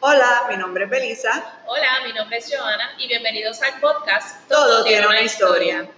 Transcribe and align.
Hola, 0.00 0.44
mi 0.48 0.56
nombre 0.56 0.84
es 0.84 0.90
Belisa. 0.90 1.44
Hola, 1.66 1.88
mi 2.06 2.12
nombre 2.12 2.38
es 2.38 2.48
Joana 2.48 2.92
y 3.00 3.08
bienvenidos 3.08 3.60
al 3.62 3.80
podcast 3.80 4.48
Todo, 4.48 4.84
tiene 4.84 5.04
una 5.08 5.22
historia. 5.22 5.88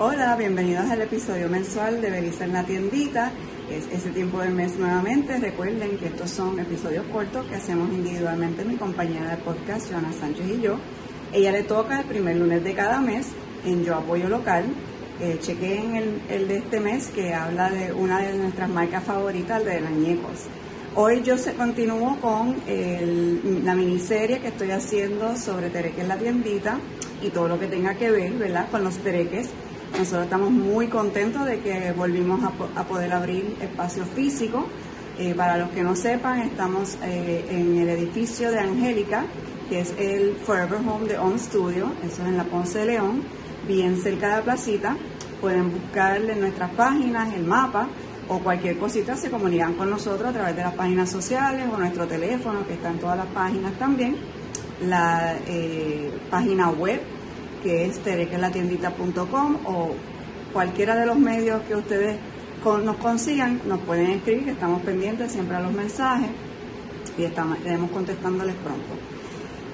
Hola, 0.00 0.34
bienvenidos 0.34 0.90
al 0.90 1.02
episodio 1.02 1.48
mensual 1.48 2.02
de 2.02 2.10
Belisa 2.10 2.46
en 2.46 2.52
la 2.52 2.64
tiendita. 2.64 3.30
Es 3.70 3.86
ese 3.92 4.10
tiempo 4.10 4.40
del 4.40 4.54
mes 4.54 4.74
nuevamente. 4.74 5.38
Recuerden 5.38 5.98
que 5.98 6.06
estos 6.06 6.30
son 6.30 6.58
episodios 6.58 7.06
cortos 7.12 7.46
que 7.46 7.54
hacemos 7.54 7.90
individualmente 7.90 8.64
mi 8.64 8.76
compañera 8.76 9.36
de 9.36 9.36
podcast, 9.36 9.88
Joana 9.88 10.12
Sánchez 10.12 10.48
y 10.48 10.60
yo. 10.60 10.76
Ella 11.32 11.52
le 11.52 11.62
toca 11.62 12.00
el 12.00 12.06
primer 12.06 12.34
lunes 12.38 12.64
de 12.64 12.74
cada 12.74 12.98
mes 12.98 13.28
en 13.64 13.84
Yo 13.84 13.94
Apoyo 13.94 14.28
Local. 14.28 14.64
Eh, 15.20 15.38
chequeen 15.40 15.94
el, 15.94 16.22
el 16.28 16.48
de 16.48 16.56
este 16.56 16.80
mes 16.80 17.06
que 17.06 17.34
habla 17.34 17.70
de 17.70 17.92
una 17.92 18.18
de 18.18 18.32
nuestras 18.34 18.68
marcas 18.68 19.04
favoritas, 19.04 19.64
de 19.64 19.76
Añecos. 19.76 20.48
Hoy 20.96 21.22
yo 21.22 21.38
se 21.38 21.54
continúo 21.54 22.16
con 22.20 22.56
el- 22.66 23.62
la 23.64 23.74
miniserie 23.74 24.40
que 24.40 24.48
estoy 24.48 24.72
haciendo 24.72 25.36
sobre 25.36 25.70
tereques 25.70 26.06
la 26.06 26.16
tiendita 26.16 26.78
y 27.22 27.30
todo 27.30 27.46
lo 27.48 27.60
que 27.60 27.66
tenga 27.66 27.94
que 27.94 28.10
ver, 28.10 28.32
¿verdad? 28.32 28.68
Con 28.70 28.82
los 28.82 28.96
tereques. 28.98 29.48
Nosotros 29.96 30.24
estamos 30.24 30.50
muy 30.50 30.88
contentos 30.88 31.46
de 31.46 31.60
que 31.60 31.92
volvimos 31.92 32.40
a, 32.42 32.80
a 32.80 32.84
poder 32.84 33.12
abrir 33.12 33.56
espacio 33.60 34.04
físico. 34.04 34.66
Eh, 35.18 35.34
para 35.34 35.58
los 35.58 35.70
que 35.70 35.82
no 35.82 35.94
sepan, 35.94 36.40
estamos 36.40 36.96
eh, 37.04 37.44
en 37.50 37.76
el 37.78 37.88
edificio 37.90 38.50
de 38.50 38.58
Angélica, 38.58 39.24
que 39.68 39.80
es 39.80 39.94
el 39.98 40.36
Forever 40.44 40.78
Home 40.86 41.06
de 41.06 41.18
On 41.18 41.38
Studio, 41.38 41.92
eso 42.02 42.22
es 42.22 42.28
en 42.28 42.36
la 42.36 42.44
Ponce 42.44 42.78
de 42.80 42.86
León, 42.86 43.22
bien 43.68 44.00
cerca 44.00 44.28
de 44.30 44.36
la 44.38 44.42
placita. 44.42 44.96
Pueden 45.40 45.70
buscarle 45.72 46.32
en 46.32 46.40
nuestras 46.40 46.70
páginas 46.72 47.32
el 47.34 47.44
mapa 47.44 47.88
o 48.30 48.38
cualquier 48.38 48.78
cosita 48.78 49.16
se 49.16 49.28
comunican 49.28 49.74
con 49.74 49.90
nosotros 49.90 50.30
a 50.30 50.32
través 50.32 50.54
de 50.54 50.62
las 50.62 50.74
páginas 50.74 51.10
sociales 51.10 51.66
o 51.70 51.76
nuestro 51.76 52.06
teléfono, 52.06 52.64
que 52.64 52.74
está 52.74 52.90
en 52.90 52.98
todas 53.00 53.16
las 53.16 53.26
páginas 53.26 53.72
también. 53.72 54.16
La 54.86 55.36
eh, 55.48 56.12
página 56.30 56.70
web, 56.70 57.00
que 57.60 57.86
es 57.86 57.98
terequelatiendita.com 57.98 59.56
o 59.66 59.90
cualquiera 60.52 60.94
de 60.94 61.06
los 61.06 61.18
medios 61.18 61.60
que 61.62 61.74
ustedes 61.74 62.18
nos 62.64 62.96
consigan, 62.98 63.60
nos 63.66 63.80
pueden 63.80 64.10
escribir, 64.10 64.44
que 64.44 64.50
estamos 64.52 64.80
pendientes 64.82 65.32
siempre 65.32 65.56
a 65.56 65.60
los 65.60 65.72
mensajes 65.72 66.30
y 67.18 67.24
estamos, 67.24 67.58
estaremos 67.58 67.90
contestándoles 67.90 68.54
pronto. 68.56 68.94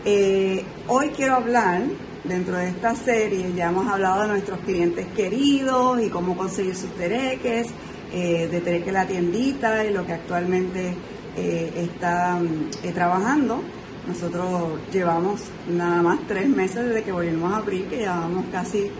Eh, 0.07 0.65
hoy 0.89 1.11
quiero 1.11 1.34
hablar, 1.34 1.83
dentro 2.25 2.57
de 2.57 2.69
esta 2.69 2.95
serie, 2.95 3.53
ya 3.55 3.69
hemos 3.69 3.87
hablado 3.87 4.23
de 4.23 4.29
nuestros 4.29 4.61
clientes 4.61 5.07
queridos 5.15 6.01
y 6.03 6.09
cómo 6.09 6.37
conseguir 6.37 6.75
sus 6.75 6.91
tereques, 6.95 7.69
eh, 8.19 8.48
de 8.50 8.62
Tereque 8.62 8.92
la 8.92 9.06
tiendita 9.06 9.84
y 9.84 9.92
lo 9.92 10.06
que 10.06 10.14
actualmente 10.14 10.95
eh, 11.36 11.70
está 11.77 12.41
eh, 12.83 12.91
trabajando. 12.92 13.61
Nosotros 14.09 14.81
llevamos 14.91 15.42
nada 15.69 16.00
más 16.00 16.20
tres 16.27 16.48
meses 16.48 16.87
desde 16.87 17.03
que 17.03 17.12
volvimos 17.12 17.53
a 17.53 17.59
abrir, 17.59 17.84
que 17.89 17.98
llevamos 17.98 18.47
casi 18.50 18.91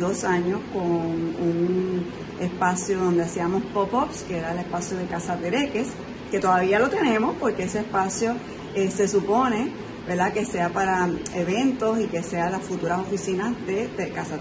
dos 0.00 0.24
años 0.24 0.60
con 0.72 0.82
un 0.82 2.06
espacio 2.40 3.00
donde 3.00 3.24
hacíamos 3.24 3.62
pop-ups, 3.64 4.22
que 4.22 4.38
era 4.38 4.52
el 4.52 4.60
espacio 4.60 4.96
de 4.96 5.04
Casa 5.04 5.36
Tereques, 5.36 5.88
que 6.30 6.38
todavía 6.38 6.78
lo 6.78 6.88
tenemos 6.88 7.36
porque 7.38 7.64
ese 7.64 7.80
espacio 7.80 8.34
se 8.74 9.08
supone 9.08 9.72
¿verdad? 10.08 10.32
que 10.32 10.46
sea 10.46 10.70
para 10.70 11.10
eventos 11.34 12.00
y 12.00 12.06
que 12.06 12.22
sea 12.22 12.48
las 12.48 12.62
futuras 12.62 13.00
oficinas 13.00 13.54
de, 13.66 13.88
de 13.88 14.08
Casa 14.08 14.38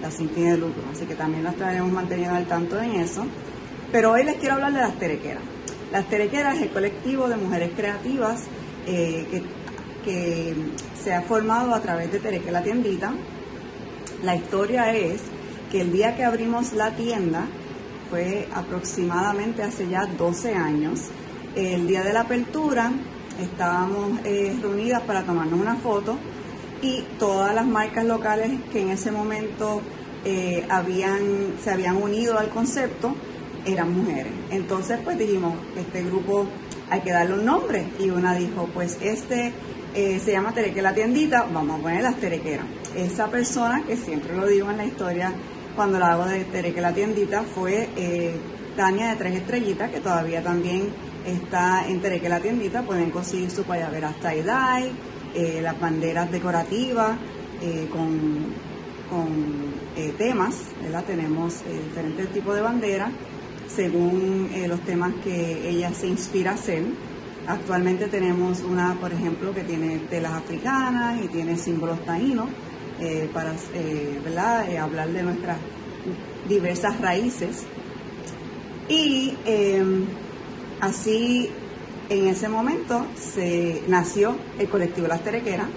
la 0.00 0.10
sin 0.10 0.34
de 0.34 0.56
lucro. 0.56 0.82
Así 0.92 1.06
que 1.06 1.14
también 1.14 1.42
nos 1.42 1.54
estaremos 1.54 1.90
manteniendo 1.90 2.36
al 2.36 2.46
tanto 2.46 2.80
en 2.80 2.92
eso. 2.96 3.24
Pero 3.90 4.12
hoy 4.12 4.24
les 4.24 4.36
quiero 4.36 4.54
hablar 4.54 4.72
de 4.72 4.80
las 4.80 4.98
terequeras. 4.98 5.42
Las 5.92 6.08
terequeras 6.08 6.56
es 6.56 6.62
el 6.62 6.70
colectivo 6.70 7.28
de 7.28 7.36
mujeres 7.36 7.70
creativas 7.74 8.44
eh, 8.86 9.26
que, 9.30 9.42
que 10.04 10.54
se 11.02 11.14
ha 11.14 11.22
formado 11.22 11.74
a 11.74 11.80
través 11.80 12.12
de 12.12 12.18
Tereque 12.18 12.50
la 12.50 12.62
tiendita. 12.62 13.12
La 14.22 14.36
historia 14.36 14.92
es 14.92 15.22
que 15.70 15.80
el 15.80 15.92
día 15.92 16.14
que 16.16 16.24
abrimos 16.24 16.72
la 16.72 16.90
tienda 16.90 17.46
fue 18.10 18.48
aproximadamente 18.54 19.62
hace 19.62 19.88
ya 19.88 20.06
12 20.06 20.54
años. 20.54 21.00
El 21.54 21.86
día 21.86 22.02
de 22.02 22.12
la 22.12 22.20
apertura 22.20 22.92
estábamos 23.40 24.20
eh, 24.24 24.56
reunidas 24.60 25.02
para 25.02 25.22
tomarnos 25.22 25.58
una 25.58 25.76
foto 25.76 26.18
y 26.82 27.02
todas 27.18 27.54
las 27.54 27.66
marcas 27.66 28.04
locales 28.04 28.52
que 28.72 28.82
en 28.82 28.90
ese 28.90 29.10
momento 29.10 29.80
eh, 30.24 30.66
habían, 30.68 31.54
se 31.62 31.70
habían 31.70 31.96
unido 31.96 32.38
al 32.38 32.48
concepto 32.48 33.14
eran 33.64 33.92
mujeres. 33.92 34.32
Entonces 34.50 34.98
pues 35.02 35.18
dijimos, 35.18 35.54
este 35.76 36.02
grupo 36.04 36.46
hay 36.90 37.00
que 37.00 37.12
darle 37.12 37.34
un 37.34 37.44
nombre 37.44 37.86
y 37.98 38.10
una 38.10 38.34
dijo, 38.34 38.68
pues 38.72 38.98
este 39.00 39.52
eh, 39.94 40.20
se 40.24 40.32
llama 40.32 40.52
Tereque 40.52 40.82
la 40.82 40.94
tiendita, 40.94 41.46
vamos 41.52 41.80
a 41.80 41.82
poner 41.82 42.02
las 42.02 42.16
terequeras. 42.16 42.66
Esa 42.94 43.28
persona, 43.28 43.82
que 43.86 43.96
siempre 43.96 44.36
lo 44.36 44.46
digo 44.46 44.70
en 44.70 44.76
la 44.76 44.84
historia 44.84 45.32
cuando 45.76 45.98
la 45.98 46.12
hago 46.12 46.26
de 46.26 46.44
Tereque 46.44 46.80
la 46.80 46.92
tiendita, 46.92 47.42
fue 47.42 47.88
eh, 47.96 48.36
Tania 48.76 49.10
de 49.10 49.16
Tres 49.16 49.34
Estrellitas, 49.36 49.90
que 49.90 50.00
todavía 50.00 50.42
también 50.42 50.88
está 51.26 51.86
en 51.86 52.00
Tereque 52.00 52.28
la 52.28 52.40
tiendita, 52.40 52.82
pueden 52.82 53.10
conseguir 53.10 53.50
su 53.50 53.64
payaveras 53.64 54.14
tie-dye, 54.20 54.90
eh, 55.34 55.60
las 55.62 55.78
banderas 55.78 56.30
decorativas 56.30 57.16
eh, 57.62 57.88
con, 57.90 58.46
con 59.10 59.28
eh, 59.96 60.14
temas, 60.16 60.56
¿verdad? 60.82 61.04
Tenemos 61.04 61.62
diferentes 61.88 62.32
tipos 62.32 62.54
de 62.54 62.62
banderas 62.62 63.10
según 63.68 64.48
los 64.66 64.80
temas 64.80 65.12
que 65.22 65.68
ella 65.68 65.92
se 65.92 66.06
inspira 66.06 66.52
a 66.52 66.54
hacer. 66.54 66.84
Actualmente 67.46 68.08
tenemos 68.08 68.60
una, 68.62 68.94
por 68.94 69.12
ejemplo, 69.12 69.52
que 69.52 69.62
tiene 69.62 69.98
telas 70.10 70.32
africanas 70.32 71.22
y 71.22 71.28
tiene 71.28 71.56
símbolos 71.58 72.02
taínos 72.04 72.48
para 73.32 73.54
hablar 74.80 75.10
de 75.10 75.22
nuestras 75.22 75.58
diversas 76.48 76.98
raíces. 77.00 77.66
Y 78.88 79.34
eh, 79.44 79.84
así, 80.80 81.50
en 82.08 82.28
ese 82.28 82.48
momento, 82.48 83.06
se 83.16 83.82
nació 83.86 84.36
el 84.58 84.68
colectivo 84.68 85.06
Las 85.06 85.22
Terequeras, 85.22 85.68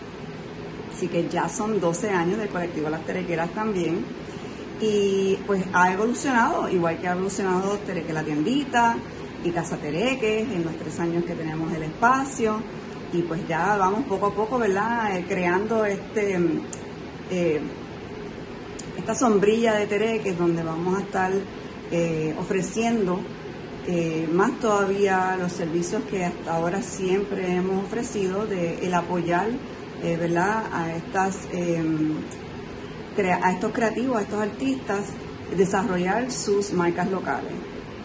así 0.95 1.07
que 1.07 1.27
ya 1.27 1.49
son 1.49 1.79
12 1.79 2.09
años 2.09 2.37
del 2.37 2.49
colectivo 2.49 2.89
Las 2.89 3.05
Terequeras 3.05 3.49
también. 3.51 4.05
Y 4.79 5.37
pues 5.45 5.63
ha 5.73 5.93
evolucionado, 5.93 6.67
igual 6.69 6.99
que 6.99 7.07
ha 7.07 7.11
evolucionado 7.11 7.77
Tereque 7.85 8.13
la 8.13 8.23
tiendita 8.23 8.97
y 9.43 9.51
Casa 9.51 9.77
Tereques 9.77 10.49
en 10.49 10.63
los 10.63 10.75
tres 10.77 10.99
años 10.99 11.23
que 11.23 11.33
tenemos 11.33 11.71
el 11.73 11.83
espacio. 11.83 12.61
Y 13.13 13.21
pues 13.23 13.47
ya 13.47 13.75
vamos 13.77 14.05
poco 14.05 14.27
a 14.27 14.33
poco, 14.33 14.57
¿verdad? 14.57 15.15
Eh, 15.15 15.25
creando 15.27 15.85
este 15.85 16.39
eh, 17.29 17.61
esta 18.97 19.15
sombrilla 19.15 19.73
de 19.73 19.87
Tereques 19.87 20.37
donde 20.37 20.63
vamos 20.63 20.97
a 20.97 21.01
estar 21.01 21.31
eh, 21.91 22.35
ofreciendo 22.39 23.19
eh, 23.87 24.27
más 24.31 24.59
todavía 24.59 25.35
los 25.39 25.51
servicios 25.51 26.03
que 26.09 26.25
hasta 26.25 26.53
ahora 26.55 26.81
siempre 26.81 27.55
hemos 27.55 27.83
ofrecido 27.85 28.45
de 28.45 28.85
el 28.85 28.93
apoyar 28.93 29.47
eh, 30.03 30.17
¿verdad? 30.17 30.63
a 30.71 30.95
estas 30.95 31.37
crea- 33.15 33.39
a 33.43 33.51
estos 33.53 33.71
creativos, 33.71 34.17
a 34.17 34.21
estos 34.21 34.39
artistas, 34.41 35.05
desarrollar 35.57 36.31
sus 36.31 36.71
marcas 36.73 37.09
locales, 37.11 37.51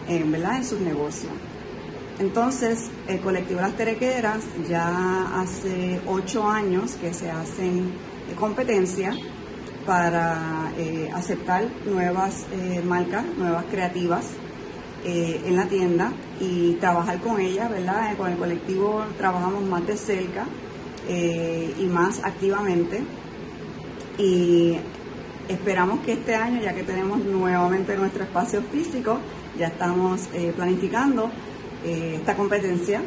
¿verdad? 0.08 0.56
En 0.56 0.64
sus 0.64 0.80
negocios. 0.80 1.32
Entonces, 2.18 2.86
el 3.08 3.20
colectivo 3.20 3.60
Las 3.60 3.76
Terequeras 3.76 4.42
ya 4.68 5.40
hace 5.40 6.00
ocho 6.06 6.48
años 6.48 6.92
que 7.00 7.12
se 7.12 7.30
hacen 7.30 7.92
competencias 8.38 9.16
para 9.84 10.72
eh, 10.78 11.08
aceptar 11.14 11.64
nuevas 11.84 12.46
marcas, 12.84 13.24
nuevas 13.38 13.64
creativas 13.70 14.24
eh, 15.08 15.40
en 15.46 15.56
la 15.56 15.66
tienda 15.68 16.12
y 16.40 16.72
trabajar 16.74 17.18
con 17.20 17.40
ellas, 17.40 17.70
¿verdad? 17.70 18.12
Eh, 18.12 18.16
Con 18.16 18.30
el 18.32 18.36
colectivo 18.36 19.04
trabajamos 19.16 19.62
más 19.64 19.86
de 19.86 19.96
cerca 19.96 20.44
eh, 21.08 21.72
y 21.78 21.84
más 21.86 22.20
activamente 22.24 23.00
y 24.18 24.76
esperamos 25.48 26.00
que 26.00 26.14
este 26.14 26.34
año, 26.34 26.60
ya 26.60 26.74
que 26.74 26.82
tenemos 26.82 27.20
nuevamente 27.24 27.96
nuestro 27.96 28.24
espacio 28.24 28.62
físico, 28.72 29.18
ya 29.58 29.68
estamos 29.68 30.22
eh, 30.34 30.52
planificando 30.56 31.30
esta 31.84 32.34
competencia 32.34 33.00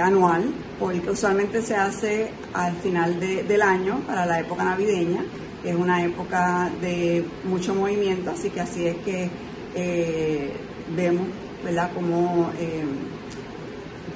anual, 0.00 0.42
porque 0.80 1.08
usualmente 1.10 1.62
se 1.62 1.76
hace 1.76 2.30
al 2.52 2.74
final 2.76 3.20
de- 3.20 3.44
del 3.44 3.62
año, 3.62 4.00
para 4.06 4.26
la 4.26 4.40
época 4.40 4.64
navideña, 4.64 5.22
es 5.62 5.74
una 5.76 6.02
época 6.04 6.68
de 6.80 7.24
mucho 7.44 7.74
movimiento, 7.76 8.30
así 8.30 8.50
que 8.50 8.60
así 8.60 8.86
es 8.86 8.96
que 9.04 9.28
eh, 9.74 10.52
vemos, 10.96 11.26
¿verdad?, 11.64 11.90
cómo 11.94 12.50
eh, 12.58 12.84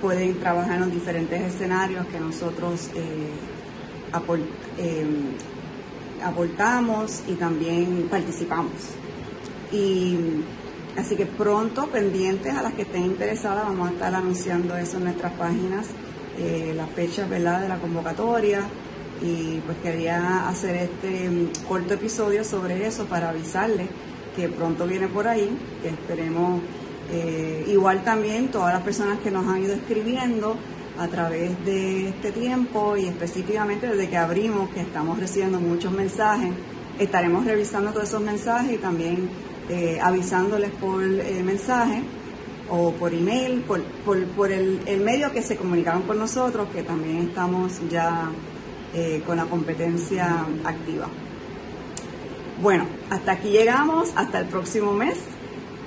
pueden 0.00 0.34
trabajar 0.40 0.74
en 0.74 0.80
los 0.82 0.92
diferentes 0.92 1.40
escenarios 1.40 2.06
que 2.06 2.20
nosotros 2.20 2.90
eh, 2.94 3.30
apor- 4.12 4.40
aportamos 6.24 7.22
y 7.28 7.34
también 7.34 8.08
participamos. 8.10 8.72
Y 9.72 10.16
así 10.98 11.16
que 11.16 11.26
pronto, 11.26 11.86
pendientes 11.88 12.54
a 12.54 12.62
las 12.62 12.74
que 12.74 12.82
estén 12.82 13.04
interesadas, 13.04 13.66
vamos 13.66 13.88
a 13.90 13.92
estar 13.92 14.14
anunciando 14.14 14.76
eso 14.76 14.98
en 14.98 15.04
nuestras 15.04 15.32
páginas 15.32 15.86
las 16.74 16.90
fechas 16.90 17.28
¿verdad? 17.30 17.62
de 17.62 17.68
la 17.68 17.78
convocatoria 17.78 18.60
y 19.22 19.58
pues 19.64 19.78
quería 19.82 20.46
hacer 20.50 20.76
este 20.76 21.30
mm, 21.30 21.66
corto 21.66 21.94
episodio 21.94 22.44
sobre 22.44 22.86
eso 22.86 23.06
para 23.06 23.30
avisarles 23.30 23.88
que 24.36 24.48
pronto 24.48 24.86
viene 24.86 25.08
por 25.08 25.26
ahí, 25.26 25.50
que 25.82 25.88
esperemos 25.88 26.60
eh, 27.10 27.64
igual 27.68 28.04
también 28.04 28.48
todas 28.48 28.74
las 28.74 28.82
personas 28.82 29.18
que 29.20 29.30
nos 29.30 29.46
han 29.46 29.62
ido 29.62 29.74
escribiendo 29.74 30.56
a 30.98 31.08
través 31.08 31.64
de 31.64 32.08
este 32.08 32.32
tiempo 32.32 32.96
y 32.96 33.06
específicamente 33.06 33.86
desde 33.86 34.08
que 34.08 34.16
abrimos, 34.16 34.70
que 34.70 34.80
estamos 34.80 35.18
recibiendo 35.18 35.60
muchos 35.60 35.92
mensajes, 35.92 36.52
estaremos 36.98 37.44
revisando 37.44 37.92
todos 37.92 38.08
esos 38.08 38.22
mensajes 38.22 38.72
y 38.72 38.78
también 38.78 39.28
eh, 39.68 39.98
avisándoles 40.00 40.70
por 40.72 41.02
eh, 41.02 41.42
mensaje 41.44 42.02
o 42.68 42.92
por 42.92 43.12
email, 43.12 43.60
por, 43.62 43.82
por, 44.04 44.50
el, 44.50 44.80
el, 44.86 45.00
medio 45.00 45.32
que 45.32 45.42
se 45.42 45.56
comunicaron 45.56 46.02
con 46.02 46.18
nosotros, 46.18 46.68
que 46.72 46.82
también 46.82 47.28
estamos 47.28 47.80
ya 47.88 48.30
eh, 48.94 49.22
con 49.26 49.36
la 49.36 49.44
competencia 49.44 50.46
activa. 50.64 51.08
Bueno, 52.60 52.86
hasta 53.10 53.32
aquí 53.32 53.50
llegamos, 53.50 54.10
hasta 54.16 54.40
el 54.40 54.46
próximo 54.46 54.92
mes. 54.92 55.18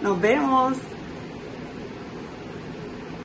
Nos 0.01 0.21
vemos. 0.21 0.77